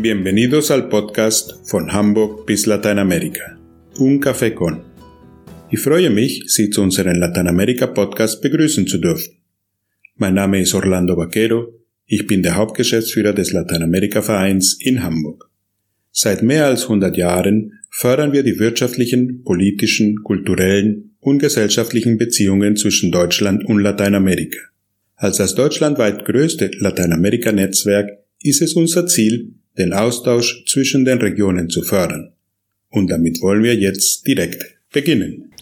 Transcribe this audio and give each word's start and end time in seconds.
Bienvenidos 0.00 0.70
al 0.70 0.88
podcast 0.88 1.56
von 1.64 1.92
Hamburg 1.92 2.46
bis 2.46 2.66
Lateinamerika. 2.66 3.58
Un 3.98 4.20
Café 4.20 4.54
con. 4.54 4.84
Ich 5.70 5.80
freue 5.80 6.10
mich, 6.10 6.44
Sie 6.46 6.70
zu 6.70 6.82
unserem 6.82 7.18
Lateinamerika-Podcast 7.18 8.40
begrüßen 8.40 8.86
zu 8.86 8.98
dürfen. 8.98 9.38
Mein 10.14 10.34
Name 10.34 10.60
ist 10.60 10.72
Orlando 10.72 11.16
Vaquero, 11.16 11.72
ich 12.06 12.28
bin 12.28 12.44
der 12.44 12.54
Hauptgeschäftsführer 12.54 13.32
des 13.32 13.52
Lateinamerika-Vereins 13.52 14.78
in 14.80 15.02
Hamburg. 15.02 15.50
Seit 16.12 16.44
mehr 16.44 16.66
als 16.66 16.84
100 16.84 17.16
Jahren 17.16 17.80
fördern 17.90 18.32
wir 18.32 18.44
die 18.44 18.60
wirtschaftlichen, 18.60 19.42
politischen, 19.42 20.22
kulturellen 20.22 21.16
und 21.18 21.40
gesellschaftlichen 21.40 22.18
Beziehungen 22.18 22.76
zwischen 22.76 23.10
Deutschland 23.10 23.64
und 23.64 23.80
Lateinamerika. 23.80 24.60
Als 25.16 25.38
das 25.38 25.56
deutschlandweit 25.56 26.24
größte 26.24 26.70
Lateinamerika-Netzwerk 26.78 28.10
ist 28.40 28.62
es 28.62 28.74
unser 28.74 29.08
Ziel, 29.08 29.57
den 29.78 29.92
Austausch 29.92 30.64
zwischen 30.66 31.04
den 31.04 31.18
Regionen 31.18 31.70
zu 31.70 31.82
fördern. 31.82 32.32
Und 32.90 33.10
damit 33.10 33.40
wollen 33.40 33.62
wir 33.62 33.74
jetzt 33.74 34.26
direkt 34.26 34.64
beginnen. 34.92 35.52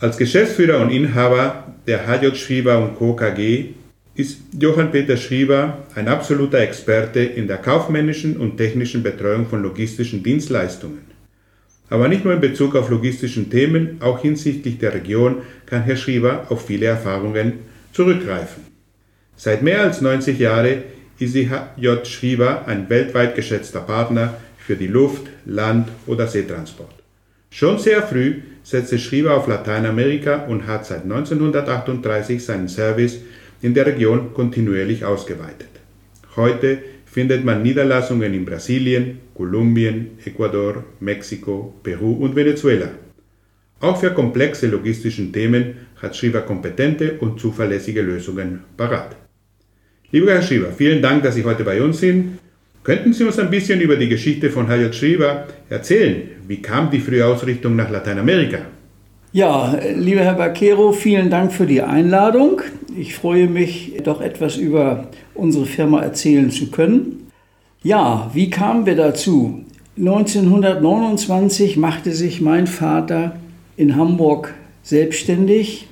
Als 0.00 0.16
Geschäftsführer 0.16 0.80
und 0.80 0.90
Inhaber 0.90 1.76
der 1.86 2.06
HJ 2.06 2.34
Schrieber 2.34 2.94
Co. 2.98 3.14
KG 3.14 3.66
ist 4.14 4.38
Johann 4.58 4.90
Peter 4.90 5.16
Schrieber 5.16 5.86
ein 5.94 6.08
absoluter 6.08 6.58
Experte 6.58 7.20
in 7.20 7.46
der 7.46 7.58
kaufmännischen 7.58 8.36
und 8.36 8.56
technischen 8.56 9.02
Betreuung 9.02 9.46
von 9.46 9.62
logistischen 9.62 10.22
Dienstleistungen. 10.22 11.12
Aber 11.88 12.08
nicht 12.08 12.24
nur 12.24 12.34
in 12.34 12.40
Bezug 12.40 12.74
auf 12.74 12.90
logistischen 12.90 13.50
Themen, 13.50 13.98
auch 14.00 14.20
hinsichtlich 14.20 14.78
der 14.78 14.94
Region 14.94 15.42
kann 15.66 15.82
Herr 15.82 15.96
Schrieber 15.96 16.46
auf 16.48 16.66
viele 16.66 16.86
Erfahrungen 16.86 17.60
zurückgreifen. 17.92 18.71
Seit 19.36 19.62
mehr 19.62 19.82
als 19.82 20.00
90 20.00 20.38
Jahren 20.38 20.82
ist 21.18 21.34
die 21.34 21.48
HJ 21.48 22.04
Schrieber 22.04 22.66
ein 22.66 22.88
weltweit 22.88 23.34
geschätzter 23.34 23.80
Partner 23.80 24.34
für 24.58 24.76
die 24.76 24.86
Luft-, 24.86 25.28
Land- 25.44 25.88
oder 26.06 26.26
Seetransport. 26.26 26.94
Schon 27.50 27.78
sehr 27.78 28.02
früh 28.02 28.36
setzte 28.62 28.98
Schrieber 28.98 29.34
auf 29.34 29.46
Lateinamerika 29.46 30.44
und 30.46 30.66
hat 30.66 30.86
seit 30.86 31.02
1938 31.02 32.44
seinen 32.44 32.68
Service 32.68 33.20
in 33.60 33.74
der 33.74 33.86
Region 33.86 34.32
kontinuierlich 34.32 35.04
ausgeweitet. 35.04 35.68
Heute 36.36 36.78
findet 37.04 37.44
man 37.44 37.62
Niederlassungen 37.62 38.32
in 38.32 38.44
Brasilien, 38.44 39.20
Kolumbien, 39.34 40.12
Ecuador, 40.24 40.82
Mexiko, 41.00 41.74
Peru 41.82 42.14
und 42.14 42.34
Venezuela. 42.34 42.88
Auch 43.80 43.98
für 44.00 44.12
komplexe 44.12 44.68
logistische 44.68 45.30
Themen 45.30 45.74
hat 46.00 46.16
Schrieber 46.16 46.40
kompetente 46.40 47.18
und 47.18 47.38
zuverlässige 47.38 48.00
Lösungen 48.00 48.60
parat. 48.76 49.16
Lieber 50.14 50.32
Herr 50.32 50.42
Schrieber, 50.42 50.68
vielen 50.76 51.00
Dank, 51.00 51.22
dass 51.22 51.36
Sie 51.36 51.44
heute 51.44 51.64
bei 51.64 51.80
uns 51.80 52.00
sind. 52.00 52.38
Könnten 52.84 53.14
Sie 53.14 53.24
uns 53.24 53.38
ein 53.38 53.48
bisschen 53.48 53.80
über 53.80 53.96
die 53.96 54.10
Geschichte 54.10 54.50
von 54.50 54.68
Hayat 54.68 54.94
Schrieber 54.94 55.46
erzählen? 55.70 56.24
Wie 56.46 56.60
kam 56.60 56.90
die 56.90 57.00
frühe 57.00 57.24
Ausrichtung 57.24 57.76
nach 57.76 57.88
Lateinamerika? 57.88 58.58
Ja, 59.32 59.74
lieber 59.96 60.20
Herr 60.20 60.34
Baquero, 60.34 60.92
vielen 60.92 61.30
Dank 61.30 61.50
für 61.50 61.64
die 61.64 61.80
Einladung. 61.80 62.60
Ich 62.94 63.14
freue 63.14 63.46
mich, 63.46 63.94
doch 64.04 64.20
etwas 64.20 64.58
über 64.58 65.08
unsere 65.32 65.64
Firma 65.64 66.02
erzählen 66.02 66.50
zu 66.50 66.70
können. 66.70 67.30
Ja, 67.82 68.30
wie 68.34 68.50
kamen 68.50 68.84
wir 68.84 68.96
dazu? 68.96 69.64
1929 69.96 71.78
machte 71.78 72.12
sich 72.12 72.42
mein 72.42 72.66
Vater 72.66 73.36
in 73.78 73.96
Hamburg 73.96 74.52
selbstständig 74.82 75.88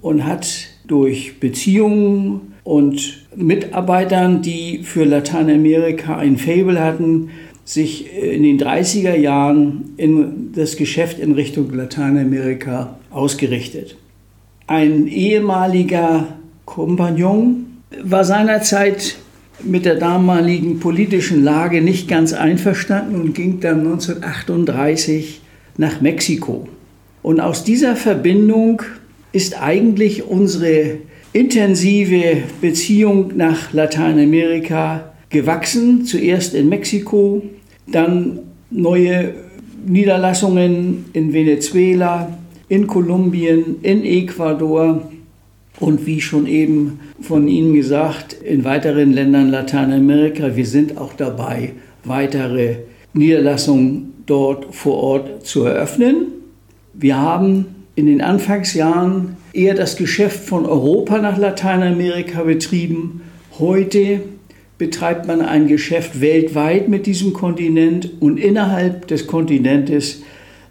und 0.00 0.24
hat 0.24 0.48
durch 0.86 1.38
Beziehungen 1.38 2.54
und 2.68 3.20
Mitarbeitern, 3.34 4.42
die 4.42 4.80
für 4.82 5.04
Lateinamerika 5.04 6.18
ein 6.18 6.36
Fable 6.36 6.78
hatten, 6.78 7.30
sich 7.64 8.14
in 8.14 8.42
den 8.42 8.60
30er 8.60 9.14
Jahren 9.14 9.94
in 9.96 10.52
das 10.54 10.76
Geschäft 10.76 11.18
in 11.18 11.32
Richtung 11.32 11.72
Lateinamerika 11.72 12.98
ausgerichtet. 13.10 13.96
Ein 14.66 15.06
ehemaliger 15.06 16.28
Kompagnon 16.66 17.78
war 18.02 18.26
seinerzeit 18.26 19.16
mit 19.64 19.86
der 19.86 19.94
damaligen 19.94 20.78
politischen 20.78 21.42
Lage 21.42 21.80
nicht 21.80 22.06
ganz 22.06 22.34
einverstanden 22.34 23.18
und 23.18 23.34
ging 23.34 23.60
dann 23.60 23.78
1938 23.78 25.40
nach 25.78 26.02
Mexiko. 26.02 26.68
Und 27.22 27.40
aus 27.40 27.64
dieser 27.64 27.96
Verbindung 27.96 28.82
ist 29.32 29.58
eigentlich 29.58 30.24
unsere 30.24 30.98
intensive 31.32 32.42
Beziehung 32.60 33.36
nach 33.36 33.72
Lateinamerika 33.72 35.12
gewachsen. 35.30 36.04
Zuerst 36.04 36.54
in 36.54 36.68
Mexiko, 36.68 37.42
dann 37.86 38.40
neue 38.70 39.34
Niederlassungen 39.86 41.06
in 41.12 41.32
Venezuela, 41.32 42.38
in 42.68 42.86
Kolumbien, 42.86 43.76
in 43.82 44.04
Ecuador 44.04 45.10
und 45.80 46.06
wie 46.06 46.20
schon 46.20 46.46
eben 46.46 47.00
von 47.20 47.48
Ihnen 47.48 47.74
gesagt, 47.74 48.32
in 48.32 48.64
weiteren 48.64 49.12
Ländern 49.12 49.50
Lateinamerika. 49.50 50.56
Wir 50.56 50.66
sind 50.66 50.98
auch 50.98 51.12
dabei, 51.12 51.72
weitere 52.04 52.76
Niederlassungen 53.12 54.12
dort 54.26 54.74
vor 54.74 54.96
Ort 54.96 55.46
zu 55.46 55.64
eröffnen. 55.64 56.26
Wir 56.94 57.16
haben 57.16 57.66
in 57.98 58.06
den 58.06 58.20
Anfangsjahren 58.20 59.36
eher 59.52 59.74
das 59.74 59.96
Geschäft 59.96 60.44
von 60.44 60.66
Europa 60.66 61.18
nach 61.18 61.36
Lateinamerika 61.36 62.44
betrieben. 62.44 63.22
Heute 63.58 64.20
betreibt 64.78 65.26
man 65.26 65.40
ein 65.40 65.66
Geschäft 65.66 66.20
weltweit 66.20 66.88
mit 66.88 67.06
diesem 67.06 67.32
Kontinent 67.32 68.08
und 68.20 68.38
innerhalb 68.38 69.08
des 69.08 69.26
Kontinentes 69.26 70.22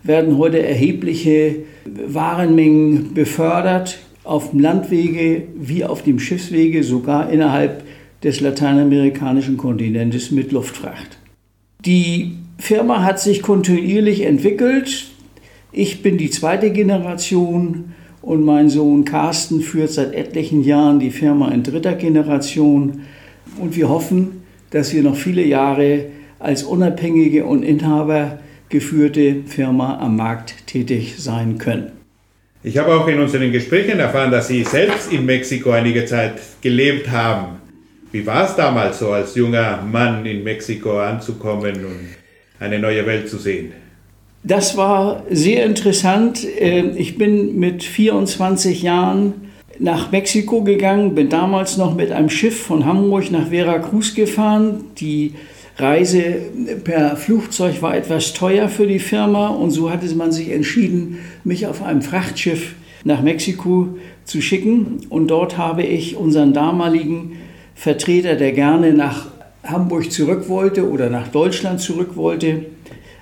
werden 0.04 0.38
heute 0.38 0.66
erhebliche 0.66 1.58
Warenmengen 1.86 3.14
befördert, 3.14 4.00
auf 4.24 4.52
dem 4.52 4.62
Landwege 4.62 5.44
wie 5.60 5.84
auf 5.84 6.04
dem 6.04 6.20
Schiffswege, 6.20 6.82
sogar 6.82 7.30
innerhalb 7.30 7.84
des 8.24 8.40
lateinamerikanischen 8.40 9.58
Kontinentes 9.58 10.32
mit 10.32 10.54
Luftfracht. 10.54 11.18
Die 11.86 12.36
Firma 12.58 13.04
hat 13.04 13.20
sich 13.20 13.42
kontinuierlich 13.42 14.22
entwickelt. 14.22 15.08
Ich 15.80 16.02
bin 16.02 16.18
die 16.18 16.32
zweite 16.32 16.72
Generation 16.72 17.94
und 18.24 18.44
mein 18.44 18.68
Sohn 18.68 19.06
Carsten 19.06 19.62
führt 19.62 19.92
seit 19.92 20.12
etlichen 20.12 20.64
Jahren 20.64 21.00
die 21.00 21.12
Firma 21.12 21.52
in 21.52 21.62
dritter 21.62 21.94
Generation. 21.94 23.02
Und 23.60 23.76
wir 23.76 23.88
hoffen, 23.88 24.42
dass 24.72 24.92
wir 24.92 25.04
noch 25.04 25.16
viele 25.16 25.44
Jahre 25.44 26.06
als 26.40 26.64
unabhängige 26.64 27.46
und 27.46 27.62
inhabergeführte 27.62 29.44
Firma 29.46 30.00
am 30.00 30.16
Markt 30.16 30.66
tätig 30.66 31.14
sein 31.20 31.60
können. 31.60 31.92
Ich 32.64 32.80
habe 32.80 32.96
auch 32.96 33.08
in 33.08 33.20
unseren 33.20 33.52
Gesprächen 33.52 34.00
erfahren, 34.00 34.32
dass 34.32 34.48
Sie 34.48 34.64
selbst 34.64 35.14
in 35.14 35.28
Mexiko 35.28 35.70
einige 35.70 36.06
Zeit 36.06 36.42
gelebt 36.60 37.12
haben. 37.12 37.58
Wie 38.12 38.26
war 38.26 38.46
es 38.46 38.56
damals 38.56 38.98
so, 38.98 39.12
als 39.12 39.36
junger 39.36 39.84
Mann 39.84 40.26
in 40.26 40.44
Mexiko 40.44 40.98
anzukommen 40.98 41.86
und 41.86 42.08
eine 42.60 42.80
neue 42.80 43.06
Welt 43.06 43.30
zu 43.30 43.38
sehen? 43.38 43.74
Das 44.48 44.78
war 44.78 45.24
sehr 45.30 45.66
interessant. 45.66 46.46
Äh, 46.46 46.92
ich 46.96 47.18
bin 47.18 47.60
mit 47.60 47.84
24 47.84 48.82
Jahren 48.82 49.34
nach 49.78 50.10
Mexiko 50.12 50.64
gegangen, 50.64 51.16
bin 51.16 51.28
damals 51.28 51.76
noch 51.76 51.94
mit 51.94 52.14
einem 52.14 52.30
Schiff 52.30 52.62
von 52.62 52.86
Hamburg 52.86 53.30
nach 53.30 53.50
Veracruz 53.50 54.16
gefahren. 54.16 54.86
Die 55.00 55.34
Reise 55.78 56.38
per 56.86 57.18
Flugzeug 57.18 57.82
war 57.82 57.96
etwas 57.96 58.34
teuer 58.34 58.70
für 58.70 58.88
die 58.88 59.00
Firma 59.00 59.50
und 59.50 59.72
so 59.72 59.92
hatte 59.92 60.08
man 60.16 60.32
sich 60.32 60.50
entschieden, 60.50 61.20
mich 61.44 61.68
auf 61.68 61.84
einem 61.84 62.02
Frachtschiff 62.02 62.76
nach 63.04 63.22
Mexiko 63.22 63.90
zu 64.24 64.42
schicken. 64.42 65.02
Und 65.10 65.28
dort 65.28 65.58
habe 65.58 65.84
ich 65.84 66.16
unseren 66.16 66.54
damaligen 66.54 67.34
Vertreter, 67.76 68.36
der 68.36 68.54
gerne 68.54 68.94
nach 68.94 69.28
Hamburg 69.66 70.10
zurück 70.10 70.48
wollte 70.48 70.90
oder 70.90 71.10
nach 71.10 71.28
Deutschland 71.28 71.82
zurück 71.82 72.16
wollte, 72.16 72.66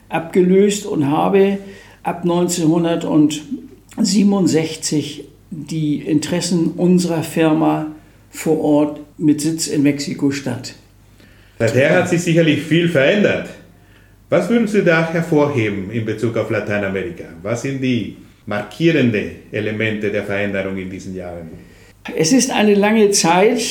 abgelöst 0.09 0.85
und 0.85 1.09
habe 1.09 1.59
ab 2.03 2.23
1967 2.23 5.23
die 5.49 5.97
Interessen 5.97 6.71
unserer 6.71 7.23
Firma 7.23 7.87
vor 8.29 8.59
Ort 8.59 8.99
mit 9.17 9.41
Sitz 9.41 9.67
in 9.67 9.83
Mexiko-Stadt. 9.83 10.75
Seither 11.59 11.95
hat 11.95 12.09
sich 12.09 12.21
sicherlich 12.21 12.61
viel 12.61 12.89
verändert. 12.89 13.49
Was 14.29 14.49
würden 14.49 14.67
Sie 14.67 14.83
da 14.83 15.11
hervorheben 15.11 15.91
in 15.91 16.03
Bezug 16.03 16.35
auf 16.35 16.49
Lateinamerika? 16.49 17.25
Was 17.41 17.61
sind 17.61 17.81
die 17.81 18.17
markierenden 18.45 19.31
Elemente 19.51 20.11
der 20.11 20.23
Veränderung 20.23 20.77
in 20.77 20.89
diesen 20.89 21.15
Jahren? 21.15 21.49
Es 22.15 22.33
ist 22.33 22.51
eine 22.51 22.75
lange 22.75 23.11
Zeit. 23.11 23.61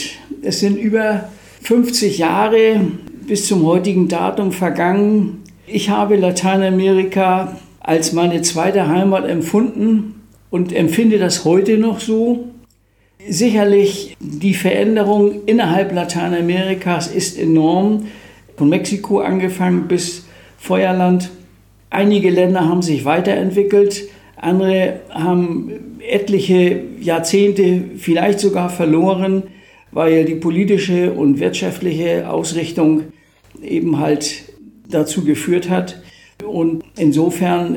Es 0.43 0.61
sind 0.61 0.79
über 0.79 1.29
50 1.63 2.19
Jahre 2.19 2.81
bis 3.27 3.47
zum 3.47 3.65
heutigen 3.65 4.09
Datum 4.09 4.53
vergangen. 4.53 5.44
Ich 5.67 5.89
habe 5.89 6.17
Lateinamerika 6.17 7.57
als 7.81 8.13
meine 8.13 8.43
zweite 8.43 8.89
Heimat 8.89 9.27
empfunden 9.27 10.23
und 10.51 10.75
empfinde 10.75 11.19
das 11.19 11.45
heute 11.45 11.79
noch 11.79 12.01
so. 12.01 12.51
sicherlich 13.27 14.15
die 14.21 14.53
Veränderung 14.55 15.45
innerhalb 15.47 15.95
Lateinamerikas 15.95 17.07
ist 17.07 17.39
enorm. 17.39 18.09
Von 18.57 18.69
Mexiko 18.69 19.21
angefangen 19.21 19.89
bis 19.89 20.27
Feuerland. 20.59 21.31
Einige 21.91 22.29
Länder 22.31 22.69
haben 22.69 22.83
sich 22.83 23.05
weiterentwickelt, 23.05 24.09
andere 24.37 25.01
haben 25.11 25.99
etliche 26.07 26.83
Jahrzehnte 27.01 27.83
vielleicht 27.97 28.41
sogar 28.41 28.69
verloren, 28.69 29.45
weil 29.91 30.25
die 30.25 30.35
politische 30.35 31.13
und 31.13 31.41
wirtschaftliche 31.41 32.29
Ausrichtung 32.29 33.05
eben 33.63 33.99
halt 33.99 34.54
dazu 34.89 35.25
geführt 35.25 35.71
hat. 35.71 36.03
Und 36.47 36.85
insofern 36.97 37.77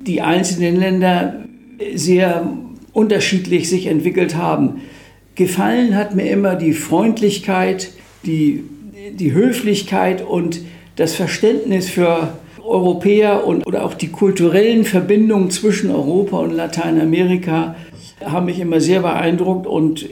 die 0.00 0.22
einzelnen 0.22 0.76
Länder 0.76 1.44
sehr 1.94 2.48
unterschiedlich 2.92 3.68
sich 3.68 3.86
entwickelt 3.86 4.36
haben. 4.36 4.82
Gefallen 5.34 5.96
hat 5.96 6.14
mir 6.14 6.30
immer 6.30 6.54
die 6.54 6.72
Freundlichkeit, 6.72 7.90
die, 8.24 8.64
die 9.12 9.32
Höflichkeit 9.32 10.22
und 10.22 10.62
das 10.96 11.14
Verständnis 11.14 11.90
für 11.90 12.32
Europäer 12.64 13.46
und 13.46 13.66
oder 13.66 13.84
auch 13.84 13.94
die 13.94 14.08
kulturellen 14.08 14.84
Verbindungen 14.84 15.50
zwischen 15.50 15.90
Europa 15.90 16.38
und 16.38 16.52
Lateinamerika 16.52 17.76
haben 18.24 18.46
mich 18.46 18.58
immer 18.58 18.80
sehr 18.80 19.02
beeindruckt 19.02 19.66
und 19.66 20.08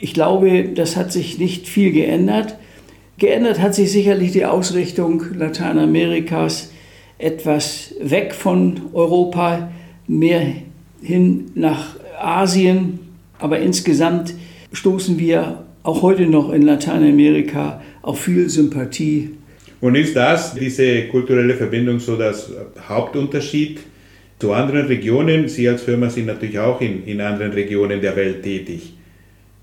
ich 0.00 0.14
glaube, 0.14 0.64
das 0.74 0.96
hat 0.96 1.12
sich 1.12 1.38
nicht 1.38 1.68
viel 1.68 1.92
geändert. 1.92 2.56
Geändert 3.20 3.60
hat 3.60 3.74
sich 3.74 3.92
sicherlich 3.92 4.32
die 4.32 4.46
Ausrichtung 4.46 5.22
Lateinamerikas 5.36 6.72
etwas 7.18 7.94
weg 8.00 8.34
von 8.34 8.80
Europa, 8.94 9.70
mehr 10.08 10.54
hin 11.02 11.50
nach 11.54 11.96
Asien. 12.18 12.98
Aber 13.38 13.58
insgesamt 13.58 14.32
stoßen 14.72 15.18
wir 15.18 15.64
auch 15.82 16.00
heute 16.00 16.26
noch 16.26 16.50
in 16.50 16.62
Lateinamerika 16.62 17.82
auf 18.00 18.22
viel 18.22 18.48
Sympathie. 18.48 19.32
Und 19.82 19.96
ist 19.96 20.16
das, 20.16 20.54
diese 20.54 21.02
kulturelle 21.08 21.54
Verbindung, 21.56 22.00
so 22.00 22.16
das 22.16 22.50
Hauptunterschied 22.88 23.80
zu 24.38 24.52
anderen 24.54 24.86
Regionen? 24.86 25.46
Sie 25.46 25.68
als 25.68 25.82
Firma 25.82 26.08
sind 26.08 26.24
natürlich 26.24 26.58
auch 26.58 26.80
in, 26.80 27.04
in 27.04 27.20
anderen 27.20 27.52
Regionen 27.52 28.00
der 28.00 28.16
Welt 28.16 28.42
tätig. 28.42 28.94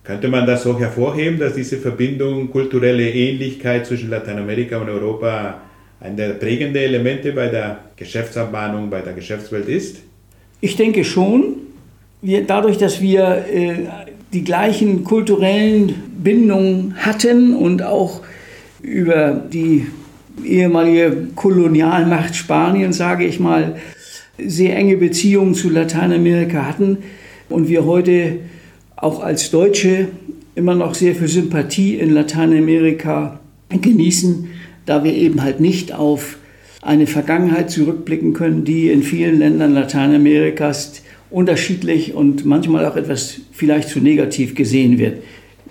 Könnte 0.07 0.29
man 0.29 0.45
das 0.45 0.63
so 0.63 0.79
hervorheben, 0.79 1.37
dass 1.37 1.53
diese 1.53 1.75
Verbindung, 1.75 2.49
kulturelle 2.49 3.11
Ähnlichkeit 3.11 3.85
zwischen 3.85 4.09
Lateinamerika 4.09 4.77
und 4.77 4.87
Europa 4.87 5.59
ein 5.99 6.15
der 6.15 6.29
prägenden 6.29 6.81
Elemente 6.81 7.33
bei 7.33 7.47
der 7.47 7.79
Geschäftsabmahnung, 7.97 8.89
bei 8.89 9.01
der 9.01 9.11
Geschäftswelt 9.11 9.67
ist? 9.67 9.97
Ich 10.61 10.77
denke 10.77 11.03
schon. 11.03 11.57
Wir, 12.21 12.47
dadurch, 12.47 12.77
dass 12.77 13.01
wir 13.01 13.45
äh, 13.53 13.73
die 14.31 14.45
gleichen 14.45 15.03
kulturellen 15.03 15.93
Bindungen 16.23 16.95
hatten 16.95 17.53
und 17.53 17.83
auch 17.83 18.21
über 18.81 19.31
die 19.31 19.87
ehemalige 20.41 21.27
Kolonialmacht 21.35 22.33
Spanien, 22.33 22.93
sage 22.93 23.25
ich 23.25 23.41
mal, 23.41 23.75
sehr 24.37 24.73
enge 24.77 24.95
Beziehungen 24.95 25.53
zu 25.53 25.69
Lateinamerika 25.69 26.65
hatten 26.65 26.99
und 27.49 27.67
wir 27.67 27.83
heute 27.83 28.39
auch 28.97 29.21
als 29.21 29.51
Deutsche 29.51 30.09
immer 30.55 30.75
noch 30.75 30.95
sehr 30.95 31.15
viel 31.15 31.27
Sympathie 31.27 31.95
in 31.95 32.09
Lateinamerika 32.09 33.39
genießen, 33.69 34.49
da 34.85 35.03
wir 35.03 35.13
eben 35.13 35.43
halt 35.43 35.59
nicht 35.59 35.93
auf 35.93 36.37
eine 36.81 37.05
Vergangenheit 37.05 37.69
zurückblicken 37.69 38.33
können, 38.33 38.63
die 38.63 38.89
in 38.89 39.03
vielen 39.03 39.39
Ländern 39.39 39.73
Lateinamerikas 39.73 41.03
unterschiedlich 41.29 42.13
und 42.13 42.45
manchmal 42.45 42.85
auch 42.85 42.95
etwas 42.95 43.41
vielleicht 43.51 43.89
zu 43.89 43.99
negativ 43.99 44.55
gesehen 44.55 44.97
wird. 44.97 45.21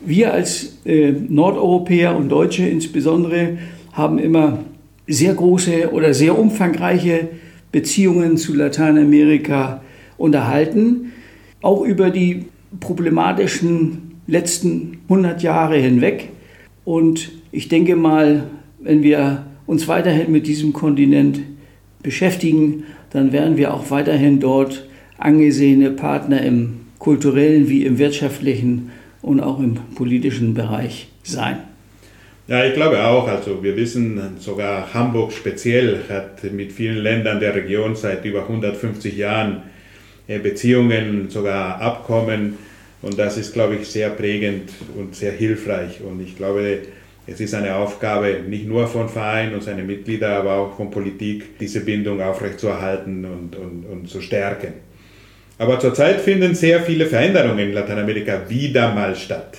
Wir 0.05 0.33
als 0.33 0.77
äh, 0.85 1.11
Nordeuropäer 1.11 2.15
und 2.15 2.29
Deutsche 2.29 2.67
insbesondere 2.67 3.59
haben 3.93 4.19
immer 4.19 4.61
sehr 5.09 5.35
große 5.35 5.91
oder 5.91 6.15
sehr 6.15 6.39
umfangreiche 6.39 7.29
Beziehungen 7.73 8.37
zu 8.37 8.55
Lateinamerika 8.55 9.83
unterhalten, 10.19 11.13
auch 11.63 11.83
über 11.83 12.11
die 12.11 12.45
problematischen 12.81 14.21
letzten 14.27 14.99
100 15.09 15.43
Jahre 15.43 15.77
hinweg. 15.77 16.31
Und 16.85 17.31
ich 17.53 17.69
denke 17.69 17.97
mal, 17.97 18.45
wenn 18.81 19.03
wir 19.03 19.47
uns 19.67 19.89
weiterhin 19.89 20.31
mit 20.31 20.47
diesem 20.47 20.73
Kontinent 20.73 21.41
beschäftigen, 22.03 22.85
dann 23.11 23.33
werden 23.33 23.57
wir 23.57 23.75
auch 23.75 23.91
weiterhin 23.91 24.41
dort 24.41 24.87
angesehene 25.19 25.91
Partner 25.91 26.43
im 26.43 26.81
kulturellen 26.99 27.69
wie 27.69 27.85
im 27.85 27.99
wirtschaftlichen 27.99 28.91
und 29.23 29.41
auch 29.41 29.59
im 29.59 29.75
politischen 29.95 30.55
Bereich 30.55 31.09
sein. 31.23 31.59
Ja, 32.49 32.65
ich 32.65 32.75
glaube 32.75 33.05
auch. 33.05 33.27
Also 33.27 33.63
wir 33.63 33.77
wissen, 33.77 34.21
sogar 34.39 34.95
Hamburg 34.95 35.33
speziell 35.33 36.01
hat 36.09 36.45
mit 36.53 36.73
vielen 36.73 36.99
Ländern 36.99 37.41
der 37.41 37.55
Region 37.55 37.97
seit 37.97 38.25
über 38.25 38.43
150 38.43 39.17
Jahren 39.17 39.63
Beziehungen, 40.27 41.31
sogar 41.31 41.81
Abkommen. 41.81 42.59
Und 43.03 43.19
das 43.19 43.37
ist, 43.37 43.53
glaube 43.53 43.77
ich, 43.77 43.89
sehr 43.89 44.11
prägend 44.11 44.71
und 44.97 45.15
sehr 45.15 45.33
hilfreich. 45.33 46.01
Und 46.01 46.21
ich 46.21 46.37
glaube, 46.37 46.81
es 47.27 47.41
ist 47.41 47.55
eine 47.55 47.75
Aufgabe 47.75 48.41
nicht 48.49 48.67
nur 48.67 48.87
von 48.87 49.09
Verein 49.09 49.55
und 49.55 49.63
seinen 49.63 49.87
Mitgliedern, 49.87 50.33
aber 50.33 50.55
auch 50.55 50.77
von 50.77 50.91
Politik, 50.91 51.59
diese 51.59 51.81
Bindung 51.81 52.21
aufrechtzuerhalten 52.21 53.25
und, 53.25 53.57
und, 53.57 53.85
und 53.85 54.09
zu 54.09 54.21
stärken. 54.21 54.75
Aber 55.59 55.79
zurzeit 55.81 56.21
finden 56.21 56.55
sehr 56.55 56.81
viele 56.83 57.07
Veränderungen 57.07 57.59
in 57.69 57.73
Lateinamerika 57.73 58.49
wieder 58.49 58.95
mal 58.95 59.17
statt. 59.17 59.57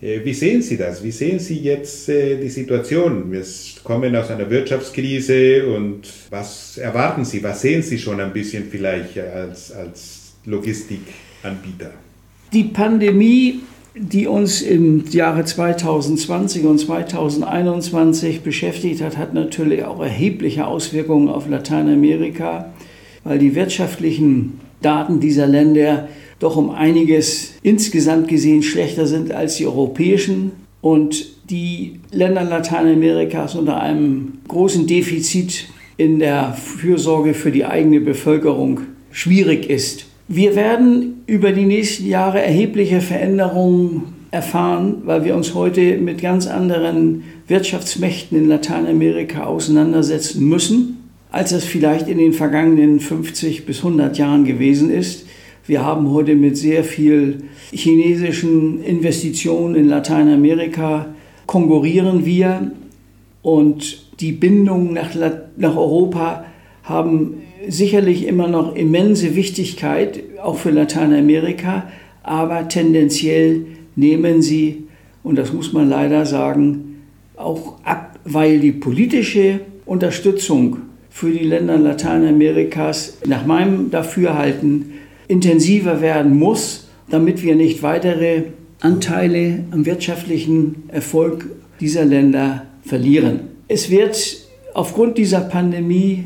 Äh, 0.00 0.20
wie 0.24 0.34
sehen 0.34 0.62
Sie 0.62 0.76
das? 0.76 1.02
Wie 1.02 1.10
sehen 1.10 1.38
Sie 1.38 1.58
jetzt 1.58 2.08
äh, 2.08 2.36
die 2.38 2.48
Situation? 2.48 3.32
Wir 3.32 3.42
kommen 3.82 4.14
aus 4.14 4.30
einer 4.30 4.48
Wirtschaftskrise 4.50 5.66
und 5.66 6.02
was 6.30 6.78
erwarten 6.78 7.24
Sie? 7.24 7.42
Was 7.42 7.62
sehen 7.62 7.82
Sie 7.82 7.98
schon 7.98 8.20
ein 8.20 8.32
bisschen 8.32 8.64
vielleicht 8.70 9.18
als, 9.18 9.72
als 9.72 10.34
Logistikanbieter? 10.44 11.92
Die 12.52 12.64
Pandemie, 12.64 13.60
die 13.94 14.26
uns 14.26 14.60
im 14.60 15.04
Jahre 15.10 15.44
2020 15.44 16.64
und 16.64 16.78
2021 16.78 18.42
beschäftigt 18.42 19.02
hat, 19.02 19.16
hat 19.16 19.32
natürlich 19.32 19.84
auch 19.84 20.00
erhebliche 20.00 20.66
Auswirkungen 20.66 21.28
auf 21.28 21.48
Lateinamerika, 21.48 22.72
weil 23.24 23.38
die 23.38 23.54
wirtschaftlichen 23.54 24.60
Daten 24.82 25.20
dieser 25.20 25.46
Länder 25.46 26.08
doch 26.38 26.56
um 26.56 26.70
einiges 26.70 27.54
insgesamt 27.62 28.28
gesehen 28.28 28.62
schlechter 28.62 29.06
sind 29.06 29.32
als 29.32 29.56
die 29.56 29.66
europäischen 29.66 30.52
und 30.80 31.26
die 31.50 32.00
Länder 32.12 32.44
Lateinamerikas 32.44 33.54
unter 33.54 33.80
einem 33.80 34.38
großen 34.48 34.86
Defizit 34.86 35.66
in 35.96 36.18
der 36.18 36.52
Fürsorge 36.52 37.34
für 37.34 37.50
die 37.50 37.64
eigene 37.64 38.00
Bevölkerung 38.00 38.80
schwierig 39.10 39.70
ist. 39.70 40.06
Wir 40.28 40.56
werden 40.56 41.22
über 41.26 41.52
die 41.52 41.64
nächsten 41.64 42.06
Jahre 42.06 42.42
erhebliche 42.42 43.00
Veränderungen 43.00 44.14
erfahren, 44.30 45.02
weil 45.04 45.24
wir 45.24 45.34
uns 45.36 45.54
heute 45.54 45.98
mit 45.98 46.20
ganz 46.20 46.46
anderen 46.46 47.24
Wirtschaftsmächten 47.46 48.36
in 48.36 48.48
Lateinamerika 48.48 49.44
auseinandersetzen 49.44 50.46
müssen, 50.46 51.10
als 51.30 51.52
es 51.52 51.64
vielleicht 51.64 52.08
in 52.08 52.18
den 52.18 52.32
vergangenen 52.32 53.00
50 53.00 53.66
bis 53.66 53.78
100 53.78 54.18
Jahren 54.18 54.44
gewesen 54.44 54.90
ist. 54.90 55.26
Wir 55.66 55.84
haben 55.84 56.12
heute 56.12 56.36
mit 56.36 56.56
sehr 56.56 56.84
viel 56.84 57.38
chinesischen 57.72 58.84
Investitionen 58.84 59.74
in 59.74 59.88
Lateinamerika 59.88 61.06
konkurrieren 61.46 62.24
wir 62.24 62.70
und 63.42 64.06
die 64.20 64.30
Bindungen 64.30 64.92
nach, 64.92 65.10
nach 65.56 65.76
Europa 65.76 66.44
haben 66.84 67.42
sicherlich 67.68 68.28
immer 68.28 68.46
noch 68.46 68.76
immense 68.76 69.34
Wichtigkeit, 69.34 70.20
auch 70.40 70.56
für 70.56 70.70
Lateinamerika, 70.70 71.88
aber 72.22 72.68
tendenziell 72.68 73.66
nehmen 73.96 74.42
sie, 74.42 74.84
und 75.24 75.36
das 75.36 75.52
muss 75.52 75.72
man 75.72 75.88
leider 75.88 76.26
sagen, 76.26 77.02
auch 77.36 77.74
ab, 77.82 78.20
weil 78.24 78.60
die 78.60 78.72
politische 78.72 79.60
Unterstützung 79.84 80.78
für 81.10 81.32
die 81.32 81.44
Länder 81.44 81.76
Lateinamerikas 81.76 83.18
nach 83.26 83.46
meinem 83.46 83.90
Dafürhalten 83.90 84.92
intensiver 85.28 86.00
werden 86.00 86.36
muss, 86.38 86.88
damit 87.10 87.42
wir 87.42 87.54
nicht 87.54 87.82
weitere 87.82 88.44
Anteile 88.80 89.64
am 89.70 89.86
wirtschaftlichen 89.86 90.84
Erfolg 90.88 91.46
dieser 91.80 92.04
Länder 92.04 92.66
verlieren. 92.82 93.40
Es 93.68 93.90
wird 93.90 94.38
aufgrund 94.74 95.18
dieser 95.18 95.40
Pandemie 95.40 96.24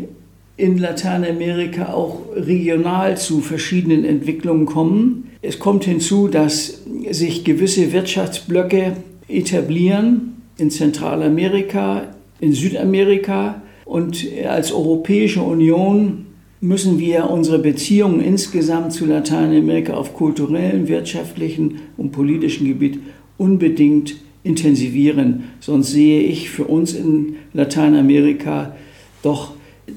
in 0.56 0.76
Lateinamerika 0.78 1.92
auch 1.92 2.20
regional 2.34 3.16
zu 3.16 3.40
verschiedenen 3.40 4.04
Entwicklungen 4.04 4.66
kommen. 4.66 5.30
Es 5.40 5.58
kommt 5.58 5.84
hinzu, 5.84 6.28
dass 6.28 6.82
sich 7.10 7.44
gewisse 7.44 7.92
Wirtschaftsblöcke 7.92 8.96
etablieren 9.28 10.42
in 10.58 10.70
Zentralamerika, 10.70 12.14
in 12.40 12.52
Südamerika 12.52 13.62
und 13.86 14.26
als 14.46 14.72
Europäische 14.72 15.42
Union 15.42 16.26
müssen 16.60 16.98
wir 16.98 17.30
unsere 17.30 17.58
Beziehungen 17.58 18.20
insgesamt 18.20 18.92
zu 18.92 19.06
Lateinamerika 19.06 19.94
auf 19.94 20.14
kulturellem, 20.14 20.88
wirtschaftlichen 20.88 21.80
und 21.96 22.12
politischen 22.12 22.66
Gebiet 22.66 22.98
unbedingt 23.38 24.16
intensivieren. 24.42 25.44
Sonst 25.60 25.92
sehe 25.92 26.20
ich 26.20 26.50
für 26.50 26.64
uns 26.64 26.92
in 26.92 27.36
Lateinamerika 27.54 28.76
doch 29.22 29.54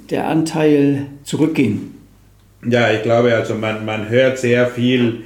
der 0.09 0.27
Anteil 0.27 1.07
zurückgehen. 1.23 1.93
Ja, 2.69 2.91
ich 2.93 3.03
glaube, 3.03 3.35
also 3.35 3.55
man, 3.55 3.85
man 3.85 4.09
hört 4.09 4.39
sehr 4.39 4.67
viel 4.67 5.21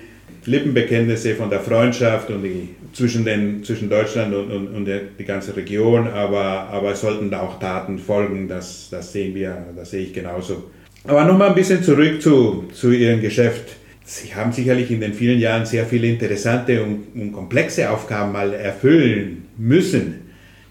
Lippenbekenntnisse 0.46 1.36
von 1.36 1.50
der 1.52 1.60
Freundschaft 1.60 2.32
und 2.32 2.42
die, 2.42 2.70
zwischen, 2.94 3.26
den, 3.26 3.64
zwischen 3.64 3.90
Deutschland 3.90 4.34
und, 4.34 4.50
und, 4.50 4.68
und 4.70 4.86
der, 4.86 5.02
die 5.20 5.26
ganze 5.26 5.56
Region, 5.56 6.08
aber, 6.08 6.68
aber 6.72 6.94
es 6.94 7.02
sollten 7.02 7.30
da 7.30 7.42
auch 7.42 7.60
Taten 7.60 8.00
folgen, 8.00 8.48
das, 8.48 8.88
das 8.90 9.12
sehen 9.14 9.36
wir, 9.36 9.68
das 9.76 9.92
sehe 9.92 10.04
ich 10.04 10.14
genauso. 10.14 10.64
Aber 11.08 11.24
nochmal 11.24 11.50
ein 11.50 11.56
bisschen 11.56 11.82
zurück 11.82 12.22
zu, 12.22 12.66
zu 12.74 12.92
Ihrem 12.92 13.22
Geschäft. 13.22 13.78
Sie 14.04 14.36
haben 14.36 14.52
sicherlich 14.52 14.92
in 14.92 15.00
den 15.00 15.14
vielen 15.14 15.40
Jahren 15.40 15.66
sehr 15.66 15.86
viele 15.86 16.08
interessante 16.08 16.84
und, 16.84 17.08
und 17.16 17.32
komplexe 17.32 17.90
Aufgaben 17.90 18.34
mal 18.34 18.54
erfüllen 18.54 19.46
müssen. 19.58 20.28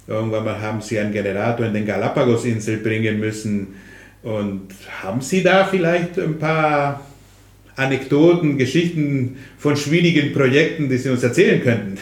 Irgendwann 0.07 0.45
mal 0.45 0.61
haben 0.61 0.83
Sie 0.83 0.99
einen 0.99 1.13
Generator 1.13 1.67
in 1.67 1.73
den 1.73 1.87
Galapagos-Inseln 1.87 2.83
bringen 2.83 3.19
müssen. 3.19 3.69
Und 4.23 4.69
haben 5.03 5.23
Sie 5.23 5.43
da 5.43 5.65
vielleicht 5.65 6.19
ein 6.19 6.39
paar 6.39 7.01
Anekdoten, 7.75 8.59
Geschichten 8.59 9.37
von 9.59 9.77
schwierigen 9.77 10.33
Projekten, 10.35 10.89
die 10.89 10.99
Sie 10.99 11.09
uns 11.09 11.23
erzählen 11.23 11.63
könnten? 11.63 11.99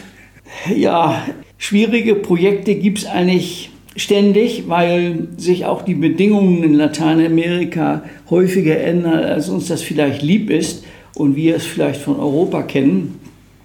Ja, 0.75 1.25
schwierige 1.59 2.17
Projekte 2.17 2.75
gibt 2.75 2.99
es 2.99 3.07
eigentlich 3.07 3.71
ständig, 3.96 4.68
weil 4.68 5.28
sich 5.36 5.66
auch 5.66 5.82
die 5.82 5.94
Bedingungen 5.94 6.62
in 6.62 6.74
Lateinamerika 6.74 8.02
häufiger 8.30 8.78
ändern, 8.78 9.24
als 9.24 9.48
uns 9.48 9.68
das 9.68 9.82
vielleicht 9.82 10.22
lieb 10.22 10.50
ist 10.50 10.84
und 11.14 11.36
wir 11.36 11.56
es 11.56 11.64
vielleicht 11.64 12.00
von 12.00 12.18
Europa 12.18 12.62
kennen. 12.62 13.20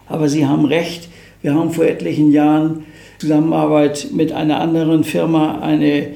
Aber 0.07 0.29
Sie 0.29 0.45
haben 0.45 0.65
recht, 0.65 1.09
wir 1.41 1.53
haben 1.53 1.71
vor 1.71 1.85
etlichen 1.85 2.31
Jahren 2.31 2.85
Zusammenarbeit 3.17 4.09
mit 4.13 4.31
einer 4.31 4.59
anderen 4.59 5.03
Firma 5.03 5.59
eine, 5.59 6.07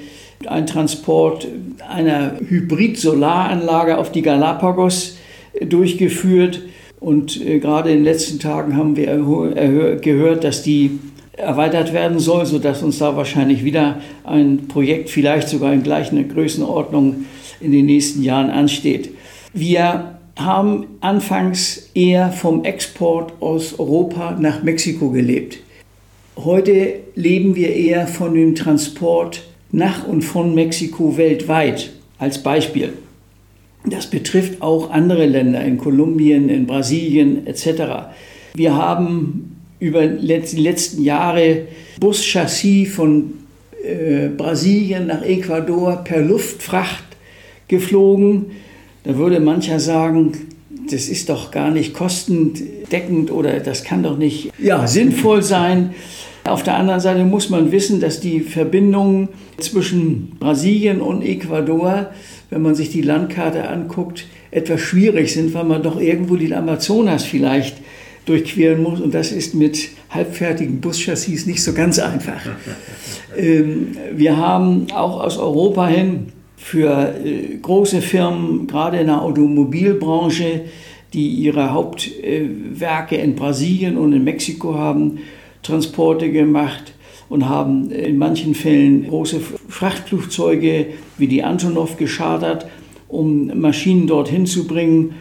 ein 0.47 0.67
Transport 0.67 1.47
einer 1.89 2.39
Hybrid-Solaranlage 2.47 3.97
auf 3.97 4.11
die 4.11 4.21
Galapagos 4.21 5.17
durchgeführt. 5.61 6.61
Und 6.99 7.45
äh, 7.45 7.59
gerade 7.59 7.89
in 7.89 7.97
den 7.97 8.03
letzten 8.05 8.39
Tagen 8.39 8.77
haben 8.77 8.95
wir 8.95 9.97
gehört, 9.97 10.43
dass 10.43 10.63
die 10.63 10.99
erweitert 11.37 11.93
werden 11.93 12.19
soll, 12.19 12.45
sodass 12.45 12.83
uns 12.83 12.99
da 12.99 13.15
wahrscheinlich 13.15 13.63
wieder 13.63 14.01
ein 14.23 14.67
Projekt 14.67 15.09
vielleicht 15.09 15.49
sogar 15.49 15.73
in 15.73 15.83
gleicher 15.83 16.21
Größenordnung 16.23 17.25
in 17.59 17.71
den 17.71 17.85
nächsten 17.85 18.23
Jahren 18.23 18.49
ansteht. 18.49 19.09
Wir 19.53 20.19
haben 20.37 20.87
anfangs 21.01 21.89
eher 21.93 22.31
vom 22.31 22.63
Export 22.63 23.33
aus 23.41 23.79
Europa 23.79 24.37
nach 24.39 24.63
Mexiko 24.63 25.09
gelebt. 25.11 25.59
Heute 26.35 26.95
leben 27.15 27.55
wir 27.55 27.75
eher 27.75 28.07
von 28.07 28.33
dem 28.33 28.55
Transport 28.55 29.43
nach 29.71 30.07
und 30.07 30.23
von 30.23 30.55
Mexiko 30.55 31.17
weltweit 31.17 31.91
als 32.17 32.41
Beispiel. 32.41 32.93
Das 33.85 34.07
betrifft 34.07 34.61
auch 34.61 34.91
andere 34.91 35.25
Länder 35.25 35.63
in 35.63 35.77
Kolumbien, 35.77 36.49
in 36.49 36.65
Brasilien 36.65 37.45
etc. 37.45 38.07
Wir 38.55 38.75
haben 38.75 39.52
über 39.83 40.07
die 40.07 40.61
letzten 40.61 41.03
Jahre 41.03 41.67
Buschassis 41.99 42.93
von 42.93 43.33
äh, 43.83 44.29
Brasilien 44.29 45.07
nach 45.07 45.23
Ecuador 45.23 46.03
per 46.03 46.21
Luftfracht 46.21 47.03
geflogen. 47.67 48.45
Da 49.03 49.17
würde 49.17 49.39
mancher 49.39 49.79
sagen, 49.79 50.31
das 50.89 51.09
ist 51.09 51.29
doch 51.29 51.51
gar 51.51 51.71
nicht 51.71 51.93
kostendeckend 51.93 53.31
oder 53.31 53.59
das 53.59 53.83
kann 53.83 54.03
doch 54.03 54.17
nicht 54.17 54.51
ja, 54.57 54.87
sinnvoll 54.87 55.43
sein. 55.43 55.93
Auf 56.45 56.63
der 56.63 56.75
anderen 56.75 56.99
Seite 56.99 57.23
muss 57.23 57.49
man 57.49 57.71
wissen, 57.71 57.99
dass 57.99 58.19
die 58.19 58.41
Verbindungen 58.41 59.29
zwischen 59.59 60.31
Brasilien 60.39 60.99
und 61.01 61.21
Ecuador 61.21 62.09
wenn 62.53 62.61
man 62.61 62.75
sich 62.75 62.91
die 62.91 63.01
Landkarte 63.01 63.67
anguckt, 63.67 64.27
etwas 64.51 64.79
schwierig 64.79 65.33
sind, 65.33 65.55
weil 65.55 65.63
man 65.63 65.81
doch 65.81 65.99
irgendwo 65.99 66.35
den 66.35 66.53
Amazonas 66.53 67.23
vielleicht 67.23 67.77
durchqueren 68.25 68.83
muss. 68.83 69.01
Und 69.01 69.13
das 69.13 69.31
ist 69.31 69.55
mit 69.55 69.89
halbfertigen 70.09 70.81
Buschassis 70.81 71.45
nicht 71.45 71.63
so 71.63 71.73
ganz 71.73 71.99
einfach. 71.99 72.41
Ähm, 73.35 73.89
wir 74.13 74.37
haben 74.37 74.87
auch 74.93 75.21
aus 75.21 75.37
Europa 75.37 75.87
hin 75.87 76.27
für 76.55 77.13
äh, 77.23 77.57
große 77.61 78.01
Firmen, 78.01 78.67
gerade 78.67 78.97
in 78.97 79.07
der 79.07 79.21
Automobilbranche, 79.21 80.61
die 81.13 81.27
ihre 81.27 81.71
Hauptwerke 81.71 83.15
in 83.15 83.35
Brasilien 83.35 83.97
und 83.97 84.13
in 84.13 84.23
Mexiko 84.23 84.75
haben, 84.75 85.19
Transporte 85.61 86.31
gemacht 86.31 86.93
und 87.29 87.47
haben 87.47 87.91
in 87.91 88.17
manchen 88.17 88.55
Fällen 88.55 89.07
große 89.07 89.39
Frachtflugzeuge 89.69 90.87
wie 91.17 91.27
die 91.27 91.43
Antonov 91.43 91.97
geschadert, 91.97 92.65
um 93.07 93.59
Maschinen 93.59 94.07
dorthin 94.07 94.45
zu 94.45 94.67
bringen. 94.67 95.13